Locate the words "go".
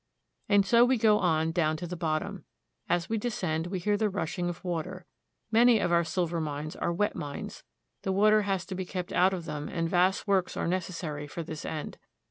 0.97-1.19